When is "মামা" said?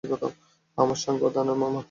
1.57-1.79